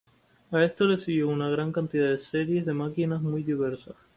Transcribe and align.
A 0.49 0.63
esto 0.65 0.87
le 0.87 0.97
siguió 0.97 1.27
una 1.29 1.47
gran 1.49 1.71
cantidad 1.71 2.09
de 2.09 2.17
series 2.17 2.65
de 2.65 2.73
máquinas 2.73 3.21
muy 3.21 3.43
diversas. 3.43 3.95